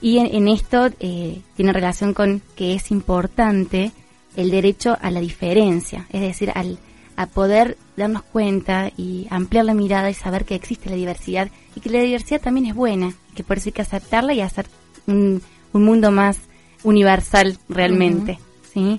Y 0.00 0.18
en, 0.18 0.48
esto 0.48 0.90
eh, 1.00 1.40
tiene 1.56 1.72
relación 1.72 2.14
con 2.14 2.42
que 2.54 2.74
es 2.74 2.90
importante 2.90 3.92
el 4.36 4.50
derecho 4.50 4.96
a 5.00 5.10
la 5.10 5.20
diferencia, 5.20 6.06
es 6.10 6.20
decir, 6.20 6.52
al, 6.54 6.78
a 7.16 7.26
poder 7.26 7.76
darnos 7.96 8.22
cuenta 8.22 8.90
y 8.96 9.26
ampliar 9.30 9.64
la 9.64 9.74
mirada 9.74 10.10
y 10.10 10.14
saber 10.14 10.44
que 10.44 10.54
existe 10.54 10.90
la 10.90 10.96
diversidad 10.96 11.48
y 11.74 11.80
que 11.80 11.90
la 11.90 12.00
diversidad 12.00 12.40
también 12.40 12.66
es 12.66 12.74
buena, 12.74 13.14
que 13.34 13.42
por 13.42 13.56
eso 13.56 13.70
hay 13.70 13.72
que 13.72 13.82
aceptarla 13.82 14.34
y 14.34 14.40
hacer 14.40 14.66
un, 15.06 15.42
mundo 15.72 16.10
más 16.10 16.38
universal 16.84 17.58
realmente. 17.68 18.38
¿sí? 18.72 18.98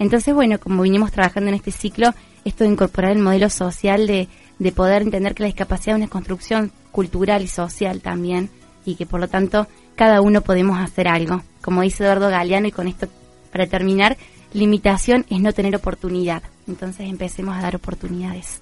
Entonces, 0.00 0.34
bueno, 0.34 0.58
como 0.58 0.82
vinimos 0.82 1.12
trabajando 1.12 1.50
en 1.50 1.54
este 1.54 1.70
ciclo, 1.70 2.12
esto 2.44 2.64
de 2.64 2.70
incorporar 2.70 3.12
el 3.12 3.22
modelo 3.22 3.48
social, 3.48 4.08
de, 4.08 4.26
de 4.58 4.72
poder 4.72 5.02
entender 5.02 5.36
que 5.36 5.44
la 5.44 5.48
discapacidad 5.48 5.94
es 5.94 6.02
una 6.02 6.10
construcción 6.10 6.72
cultural 6.90 7.44
y 7.44 7.46
social 7.46 8.00
también, 8.00 8.50
y 8.84 8.96
que 8.96 9.06
por 9.06 9.20
lo 9.20 9.28
tanto 9.28 9.68
cada 9.94 10.20
uno 10.20 10.40
podemos 10.40 10.80
hacer 10.80 11.06
algo. 11.06 11.42
Como 11.60 11.82
dice 11.82 12.02
Eduardo 12.02 12.28
Galeano, 12.28 12.66
y 12.66 12.72
con 12.72 12.88
esto 12.88 13.06
para 13.52 13.66
terminar, 13.66 14.16
limitación 14.52 15.24
es 15.30 15.40
no 15.40 15.52
tener 15.52 15.76
oportunidad. 15.76 16.42
Entonces 16.66 17.08
empecemos 17.08 17.56
a 17.56 17.62
dar 17.62 17.76
oportunidades. 17.76 18.60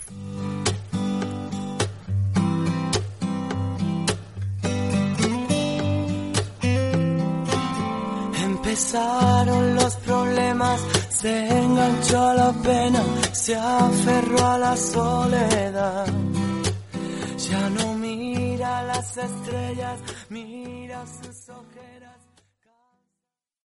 Empezaron 8.44 9.74
los 9.74 9.96
problemas, 9.96 10.80
se 11.10 11.48
enganchó 11.48 12.22
a 12.22 12.34
la 12.34 12.52
pena, 12.52 13.02
se 13.32 13.56
aferró 13.56 14.46
a 14.46 14.58
la 14.58 14.76
soledad. 14.76 16.06
Ya 17.50 17.70
no 17.70 17.94
mira 17.98 18.84
las 18.84 19.16
estrellas, 19.18 19.98
mira 20.30 21.04
sus 21.06 21.48
ojeras. 21.48 21.91